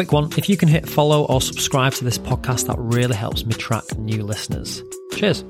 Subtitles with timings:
[0.00, 0.30] quick one.
[0.38, 3.84] If you can hit follow or subscribe to this podcast, that really helps me track
[3.98, 4.82] new listeners.
[5.14, 5.44] Cheers.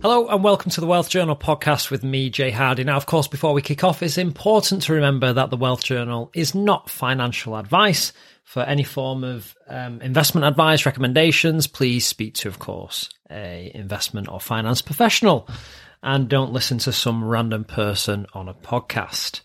[0.00, 2.84] Hello and welcome to the Wealth Journal podcast with me, Jay Hardy.
[2.84, 6.30] Now, of course, before we kick off, it's important to remember that the Wealth Journal
[6.32, 8.14] is not financial advice.
[8.44, 14.28] For any form of um, investment advice, recommendations, please speak to, of course, a investment
[14.30, 15.46] or finance professional,
[16.02, 19.42] and don't listen to some random person on a podcast.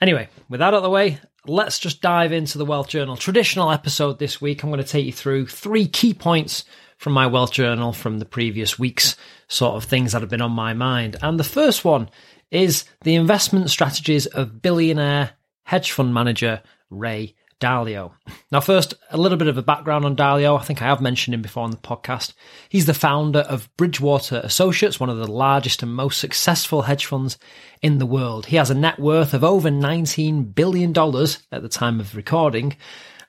[0.00, 3.70] Anyway, with that out of the way, let's just dive into the Wealth Journal traditional
[3.70, 4.62] episode this week.
[4.62, 6.64] I'm going to take you through three key points
[6.96, 9.16] from my wealth journal from the previous weeks,
[9.48, 11.16] sort of things that have been on my mind.
[11.22, 12.08] And the first one
[12.50, 15.32] is the investment strategies of billionaire
[15.64, 18.12] hedge fund manager Ray Dalio.
[18.50, 20.58] Now, first, a little bit of a background on Dalio.
[20.58, 22.32] I think I have mentioned him before on the podcast.
[22.68, 27.38] He's the founder of Bridgewater Associates, one of the largest and most successful hedge funds
[27.82, 28.46] in the world.
[28.46, 32.76] He has a net worth of over $19 billion at the time of recording,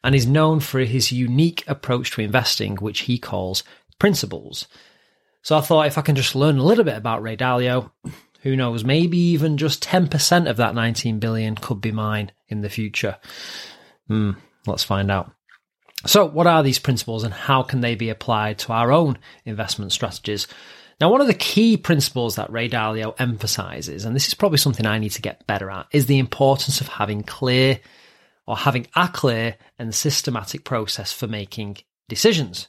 [0.03, 3.63] and is known for his unique approach to investing, which he calls
[3.99, 4.67] principles.
[5.43, 7.91] So I thought if I can just learn a little bit about Ray Dalio,
[8.41, 12.69] who knows, maybe even just 10% of that 19 billion could be mine in the
[12.69, 13.17] future.
[14.11, 14.31] Hmm,
[14.67, 15.31] let's find out.
[16.05, 19.93] So, what are these principles and how can they be applied to our own investment
[19.93, 20.49] strategies?
[20.99, 24.85] Now, one of the key principles that Ray Dalio emphasizes, and this is probably something
[24.85, 27.79] I need to get better at, is the importance of having clear
[28.45, 31.77] or having a clear and systematic process for making
[32.09, 32.67] decisions.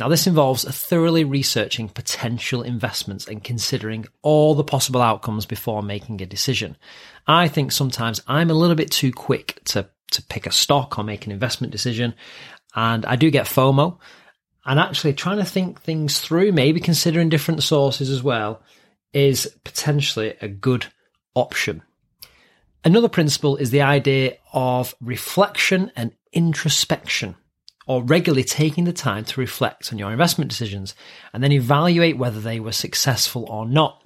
[0.00, 6.22] Now, this involves thoroughly researching potential investments and considering all the possible outcomes before making
[6.22, 6.78] a decision.
[7.26, 11.04] I think sometimes I'm a little bit too quick to, to pick a stock or
[11.04, 12.14] make an investment decision,
[12.74, 13.98] and I do get FOMO.
[14.64, 18.62] And actually, trying to think things through, maybe considering different sources as well,
[19.12, 20.86] is potentially a good
[21.34, 21.82] option.
[22.84, 27.36] Another principle is the idea of reflection and introspection,
[27.86, 30.94] or regularly taking the time to reflect on your investment decisions
[31.32, 34.04] and then evaluate whether they were successful or not.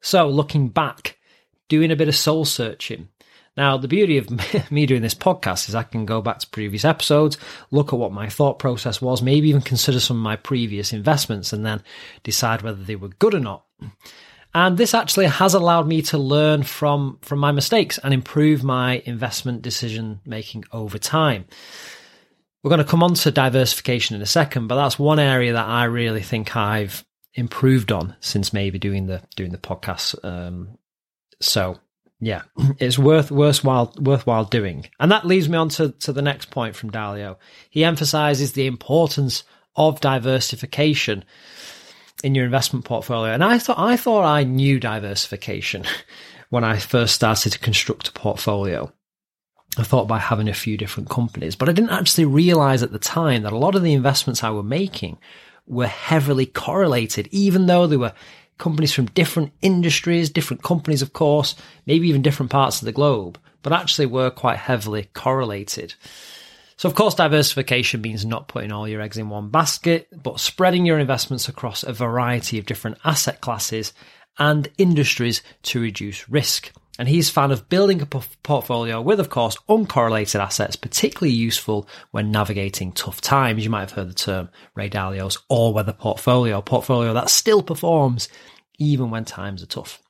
[0.00, 1.18] So, looking back,
[1.68, 3.08] doing a bit of soul searching.
[3.56, 4.30] Now, the beauty of
[4.70, 7.38] me doing this podcast is I can go back to previous episodes,
[7.70, 11.52] look at what my thought process was, maybe even consider some of my previous investments
[11.52, 11.82] and then
[12.22, 13.64] decide whether they were good or not.
[14.54, 19.02] And this actually has allowed me to learn from, from my mistakes and improve my
[19.04, 21.46] investment decision making over time.
[22.62, 25.66] We're going to come on to diversification in a second, but that's one area that
[25.66, 27.04] I really think I've
[27.34, 30.24] improved on since maybe doing the doing the podcast.
[30.24, 30.78] Um,
[31.40, 31.78] so
[32.20, 32.42] yeah,
[32.78, 34.86] it's worth worthwhile worthwhile doing.
[34.98, 37.36] And that leads me on to, to the next point from Dalio.
[37.70, 39.44] He emphasizes the importance
[39.76, 41.24] of diversification
[42.22, 43.32] in your investment portfolio.
[43.32, 45.84] And I thought I thought I knew diversification
[46.50, 48.92] when I first started to construct a portfolio.
[49.76, 52.98] I thought by having a few different companies, but I didn't actually realize at the
[52.98, 55.18] time that a lot of the investments I were making
[55.66, 58.12] were heavily correlated, even though they were
[58.58, 61.54] companies from different industries, different companies, of course,
[61.86, 65.94] maybe even different parts of the globe, but actually were quite heavily correlated.
[66.76, 70.84] So, of course, diversification means not putting all your eggs in one basket, but spreading
[70.84, 73.92] your investments across a variety of different asset classes
[74.38, 76.72] and industries to reduce risk.
[76.98, 81.88] And he's a fan of building a portfolio with, of course, uncorrelated assets, particularly useful
[82.12, 83.64] when navigating tough times.
[83.64, 88.28] You might have heard the term Ray Dalio's all weather portfolio, portfolio that still performs
[88.78, 90.00] even when times are tough.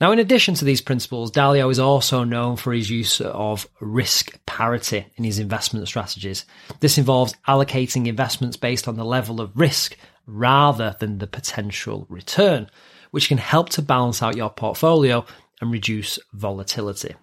[0.00, 4.38] Now, in addition to these principles, Dalio is also known for his use of risk
[4.44, 6.44] parity in his investment strategies.
[6.80, 9.96] This involves allocating investments based on the level of risk
[10.26, 12.68] rather than the potential return,
[13.12, 15.24] which can help to balance out your portfolio
[15.60, 17.14] and reduce volatility.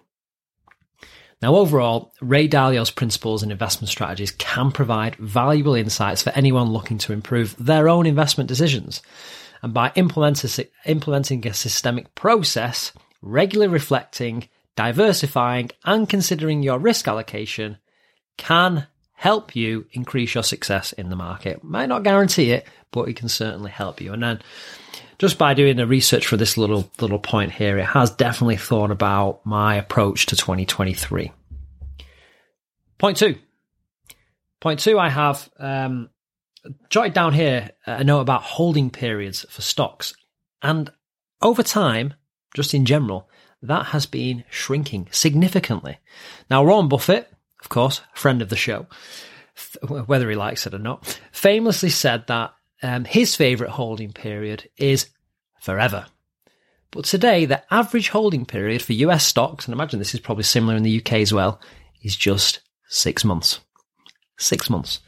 [1.40, 6.98] Now, overall, Ray Dalio's principles and investment strategies can provide valuable insights for anyone looking
[6.98, 9.02] to improve their own investment decisions.
[9.60, 17.78] And by implementing a systemic process, regularly reflecting, diversifying, and considering your risk allocation
[18.36, 21.62] can help you increase your success in the market.
[21.62, 24.12] Might not guarantee it, but it can certainly help you.
[24.12, 24.40] And then
[25.22, 28.90] just by doing the research for this little little point here, it has definitely thought
[28.90, 31.30] about my approach to 2023.
[32.98, 33.36] Point two.
[34.60, 36.10] Point two, I have um,
[36.90, 40.12] jotted down here a note about holding periods for stocks.
[40.60, 40.90] And
[41.40, 42.14] over time,
[42.56, 43.28] just in general,
[43.62, 45.98] that has been shrinking significantly.
[46.50, 48.88] Now, Warren Buffett, of course, friend of the show,
[49.86, 55.08] whether he likes it or not, famously said that um, his favorite holding period is
[55.60, 56.06] forever.
[56.90, 60.76] But today, the average holding period for US stocks, and imagine this is probably similar
[60.76, 61.60] in the UK as well,
[62.02, 63.60] is just six months.
[64.38, 65.00] Six months.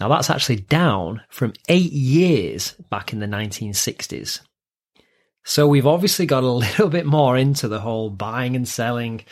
[0.00, 4.40] Now that's actually down from eight years back in the 1960s.
[5.44, 9.24] So we've obviously got a little bit more into the whole buying and selling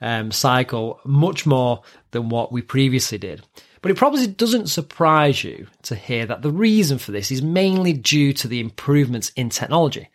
[0.00, 1.82] um, cycle, much more
[2.12, 3.44] than what we previously did.
[3.86, 7.92] But it probably doesn't surprise you to hear that the reason for this is mainly
[7.92, 10.08] due to the improvements in technology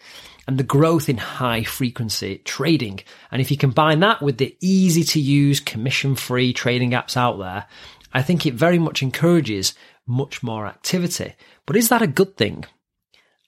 [0.45, 2.99] and the growth in high frequency trading.
[3.31, 7.39] And if you combine that with the easy to use commission free trading apps out
[7.39, 7.65] there,
[8.11, 9.73] I think it very much encourages
[10.05, 11.33] much more activity.
[11.65, 12.65] But is that a good thing?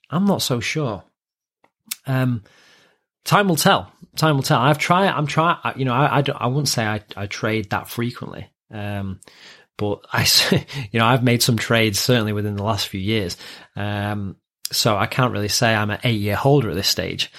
[0.10, 1.04] I'm not so sure.
[2.08, 2.44] Um,
[3.26, 3.92] time will tell.
[4.16, 4.62] Time will tell.
[4.62, 5.10] I've tried.
[5.10, 5.58] I'm trying.
[5.76, 8.50] You know, I, I, I wouldn't say I, I trade that frequently.
[8.72, 9.20] Um,
[9.78, 10.28] but I,
[10.92, 13.38] you know, I've made some trades certainly within the last few years.
[13.76, 14.38] Um,
[14.72, 17.32] so I can't really say I'm an eight year holder at this stage.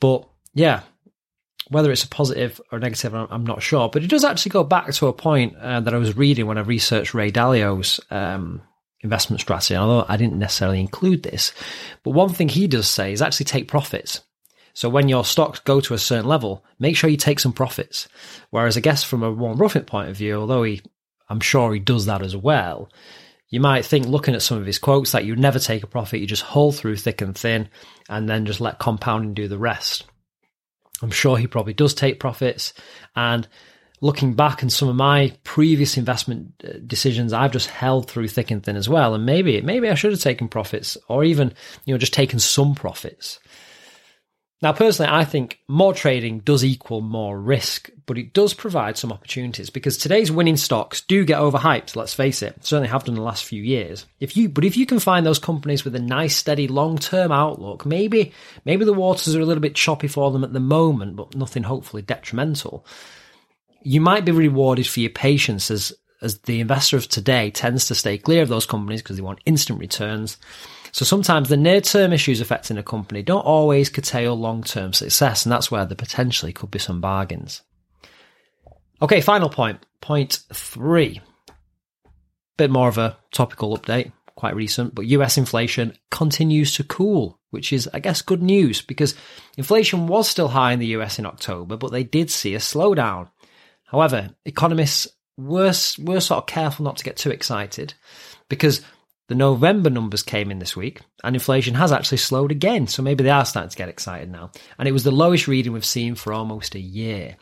[0.00, 0.82] But yeah,
[1.68, 3.88] whether it's a positive or negative, I'm not sure.
[3.88, 6.58] But it does actually go back to a point uh, that I was reading when
[6.58, 8.62] I researched Ray Dalio's um,
[9.00, 9.74] investment strategy.
[9.74, 11.52] Although I didn't necessarily include this,
[12.02, 14.20] but one thing he does say is actually take profits.
[14.74, 18.08] So when your stocks go to a certain level, make sure you take some profits.
[18.50, 20.82] Whereas I guess from a Warren Buffett point of view, although he,
[21.28, 22.88] I'm sure he does that as well,
[23.48, 26.20] you might think looking at some of his quotes that you never take a profit,
[26.20, 27.68] you just hold through thick and thin
[28.08, 30.04] and then just let compounding do the rest.
[31.02, 32.72] I'm sure he probably does take profits.
[33.14, 33.46] And
[34.00, 38.50] looking back and some of my previous investment uh, decisions, I've just held through thick
[38.50, 39.14] and thin as well.
[39.14, 41.52] And maybe, maybe I should have taken profits or even,
[41.84, 43.38] you know, just taken some profits.
[44.62, 49.12] Now, personally, I think more trading does equal more risk, but it does provide some
[49.12, 51.94] opportunities because today's winning stocks do get overhyped.
[51.94, 54.06] Let's face it, certainly have done the last few years.
[54.18, 57.84] If you, but if you can find those companies with a nice, steady, long-term outlook,
[57.84, 58.32] maybe,
[58.64, 61.64] maybe the waters are a little bit choppy for them at the moment, but nothing
[61.64, 62.86] hopefully detrimental.
[63.82, 65.92] You might be rewarded for your patience as,
[66.22, 69.40] as the investor of today tends to stay clear of those companies because they want
[69.44, 70.38] instant returns.
[70.96, 75.44] So sometimes the near term issues affecting a company don't always curtail long term success,
[75.44, 77.60] and that's where there potentially could be some bargains.
[79.02, 79.84] Okay, final point.
[80.00, 81.20] Point three.
[82.56, 87.74] Bit more of a topical update, quite recent, but US inflation continues to cool, which
[87.74, 89.14] is, I guess, good news because
[89.58, 93.28] inflation was still high in the US in October, but they did see a slowdown.
[93.84, 97.92] However, economists were, were sort of careful not to get too excited
[98.48, 98.80] because
[99.28, 102.86] the November numbers came in this week, and inflation has actually slowed again.
[102.86, 104.52] So maybe they are starting to get excited now.
[104.78, 107.36] And it was the lowest reading we've seen for almost a year.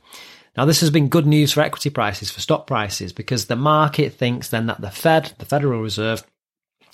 [0.57, 4.15] Now, this has been good news for equity prices, for stock prices, because the market
[4.15, 6.25] thinks then that the Fed, the Federal Reserve,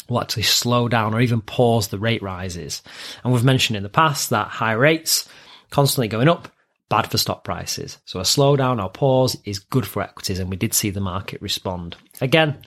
[0.08, 2.82] will actually slow down or even pause the rate rises.
[3.22, 5.28] And we've mentioned in the past that high rates
[5.70, 6.48] constantly going up,
[6.88, 7.98] bad for stock prices.
[8.06, 11.40] So a slowdown or pause is good for equities, and we did see the market
[11.40, 11.96] respond.
[12.20, 12.58] Again,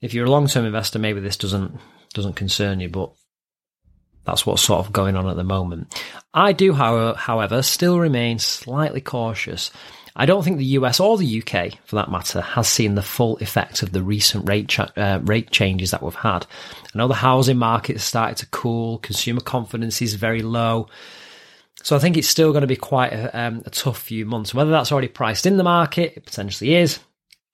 [0.00, 1.78] if you're a long term investor, maybe this doesn't
[2.14, 3.12] doesn't concern you, but
[4.24, 5.94] that's what's sort of going on at the moment.
[6.34, 9.70] I do, however, still remain slightly cautious.
[10.18, 13.36] I don't think the US or the UK, for that matter, has seen the full
[13.38, 16.46] effect of the recent rate ch- uh, rate changes that we've had.
[16.94, 20.88] I know the housing market has started to cool, consumer confidence is very low.
[21.82, 24.54] So I think it's still going to be quite a, um, a tough few months.
[24.54, 26.98] Whether that's already priced in the market, it potentially is.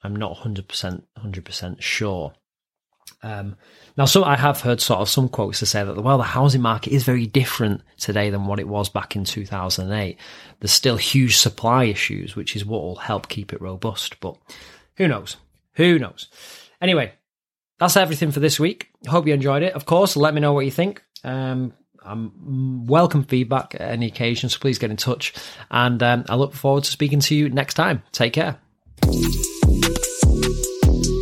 [0.02, 2.32] I'm not 100% 100% sure.
[3.22, 3.56] Um,
[3.96, 6.92] now, I have heard sort of some quotes to say that well, the housing market
[6.92, 10.18] is very different today than what it was back in 2008.
[10.60, 14.18] There's still huge supply issues, which is what will help keep it robust.
[14.20, 14.36] But
[14.96, 15.36] who knows?
[15.74, 16.28] Who knows?
[16.80, 17.12] Anyway,
[17.78, 18.90] that's everything for this week.
[19.06, 19.74] Hope you enjoyed it.
[19.74, 21.02] Of course, let me know what you think.
[21.22, 25.32] Um, I'm welcome feedback at any occasion, so please get in touch.
[25.70, 28.02] And um, I look forward to speaking to you next time.
[28.10, 28.58] Take care.
[30.42, 31.21] thank you